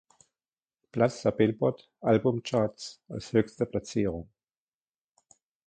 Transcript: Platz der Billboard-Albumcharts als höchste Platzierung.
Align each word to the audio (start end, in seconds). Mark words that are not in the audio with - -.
Platz 0.91 1.21
der 1.21 1.29
Billboard-Albumcharts 1.29 3.01
als 3.07 3.33
höchste 3.33 3.67
Platzierung. 3.67 4.27